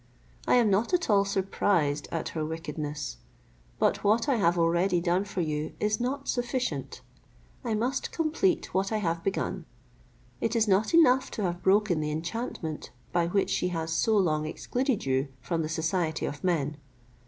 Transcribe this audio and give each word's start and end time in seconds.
I 0.47 0.55
am 0.55 0.71
not 0.71 0.95
at 0.95 1.11
all 1.11 1.23
surprised 1.25 2.07
at 2.11 2.29
her 2.29 2.43
wickedness: 2.43 3.17
but 3.77 4.03
what 4.03 4.27
I 4.27 4.37
have 4.37 4.57
already 4.57 4.99
done 4.99 5.25
for 5.25 5.41
you 5.41 5.73
is 5.79 5.99
not 5.99 6.27
sufficient; 6.27 7.01
I 7.63 7.75
must 7.75 8.11
complete 8.11 8.73
what 8.73 8.91
I 8.91 8.97
have 8.97 9.23
begun. 9.23 9.67
It 10.39 10.55
is 10.55 10.67
not 10.67 10.95
enough 10.95 11.29
to 11.37 11.43
have 11.43 11.61
broken 11.61 11.99
the 11.99 12.09
enchantment 12.11 12.89
by 13.11 13.27
which 13.27 13.51
she 13.51 13.67
has 13.67 13.93
so 13.93 14.17
long 14.17 14.47
excluded 14.47 15.05
you 15.05 15.27
from 15.39 15.61
the 15.61 15.69
society 15.69 16.25
of 16.25 16.43
men. 16.43 16.77